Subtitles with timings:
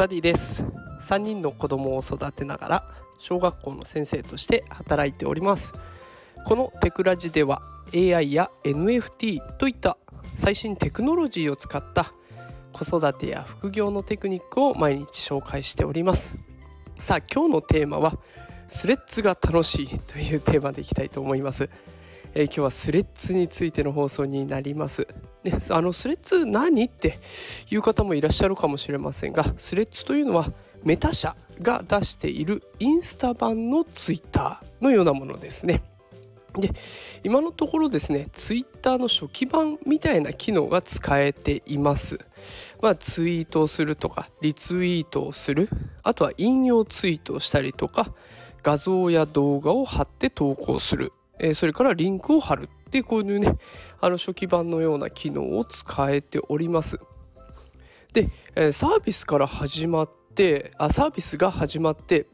[0.00, 0.64] ダディです。
[1.02, 2.84] 3人の子供を育てながら
[3.18, 5.74] 小学校の先生として働いております。
[6.46, 7.60] このテクラジでは
[7.92, 9.98] AI や NFT といった
[10.38, 12.14] 最新テクノロジーを使った
[12.72, 16.38] 子育てや副業のテクニックを毎日紹介しております。
[16.98, 18.18] さあ今日のテーマは
[18.68, 21.68] スレッズが楽しいというテーマでいきたいと思います。
[22.34, 25.06] えー、今日はスレッズについての放送になります。
[25.42, 27.18] ね、あのスレッズ何って
[27.70, 30.52] いう方もいらっしゃるかもしれませんがスレッズというのは
[30.84, 35.82] メタ社が出しているインスタ版のツイッターのようなものですね。
[36.58, 36.72] で
[37.22, 42.18] 今のところですねツイッターの初期版みたいな機能が使えています。
[42.82, 45.68] まあ、ツイートをするとかリツイートをする
[46.02, 48.12] あとは引用ツイートをしたりとか
[48.62, 53.56] 画像や動画を貼って投稿するえそれからリンクを貼るってこういうね
[54.00, 56.98] あの初期版のような機能を使えております。
[58.12, 62.26] で、えサービスから始まってあサービスが始まって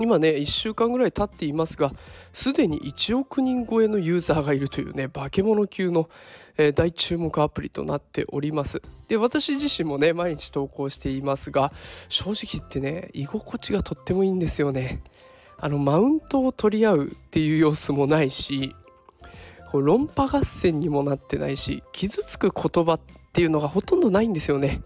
[0.00, 1.92] 今ね1週間ぐらい経っていますが
[2.32, 6.08] すでに1億人超えのユーザーがいるというね化け物級の、
[6.56, 11.72] えー、大注目アプリとなっておりますで私自身もね毎日投稿していますが
[12.08, 15.02] 正直言ってね居心地がとってもいいんですよね
[15.60, 18.74] あのマウントを取り合うっていう様子もないし
[19.70, 23.00] こう論破合戦にもなってないし傷つく言葉っ
[23.32, 24.82] ていうのがほとんどないんですよね。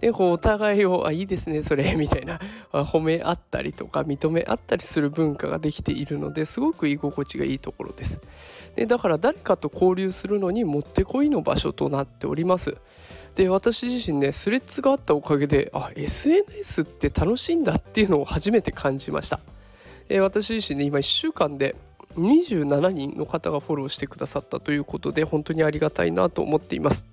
[0.00, 2.40] でこうお互いを「あいいですねそれ」 みたいな
[2.72, 8.20] 褒め合ったりとか認め合ったりする文化ができているのですごく居心地がいいところです。
[8.74, 12.76] でだから誰かと交流するのにもってこいの場所となっております。
[13.36, 19.38] で私自身ねスレッズがあったおかげであ SNS って楽しいんだっていうのを初めて感じました。
[20.12, 21.74] えー、私自身ね今1週間で
[22.16, 27.06] 27人の方がフォローしてくださったということで本当にありがたいなと思っています。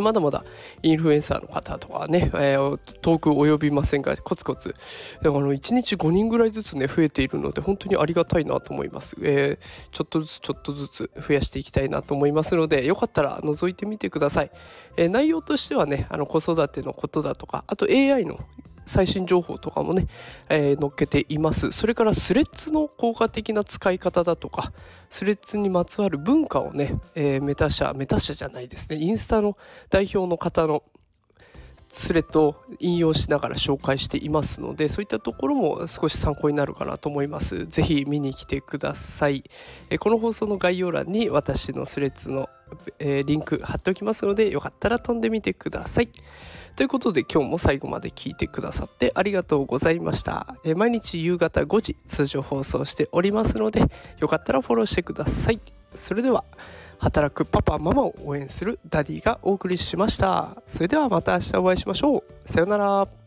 [0.00, 0.42] まだまだ
[0.82, 4.74] インフルエンサーの方とかね、えー、遠く及びませんがコツコツ
[5.20, 14.50] あの1日5人ぐらいずつね増えているので本当にありがたいなと思います、えー、ちょっとずつちょっとずつ増やしていきたいなと思いますのでよかったら覗いてみてください、
[14.96, 18.40] えー、内容としてはねあの子育てのことだとかあと AI の
[18.92, 20.06] 最新情報とかもね、
[20.50, 21.72] えー、載っけています。
[21.72, 24.72] それからスレッズの効果的な使い方だとか
[25.08, 28.96] スレッズにまつわる文化をね、えー、メタ社メタ社じゃないですね。
[28.96, 29.56] インスタの
[29.88, 30.82] 代表の方の
[31.88, 37.66] スレッドを引用しながら紹介していますのでそういったところも少し参考になるかなと思います。
[37.66, 39.44] 是非見に来てください。
[39.90, 42.48] えこの放送の概要欄に私のスレッズの、
[42.98, 46.08] え、リンク貼っておきますのでよかったら飛んでみてください。
[46.76, 50.56] ということで今日も最後まで聞いてくださってありがとうございました。
[50.64, 53.82] え毎日夕方5時通常放送しておりますので
[54.18, 55.60] よかったらフォローしてください。
[55.94, 56.44] それでは
[56.98, 60.56] 働くパパママを応援するダディがお送りしました。
[60.66, 62.24] それではまた明日お会いしましょう。
[62.48, 63.21] さようなら。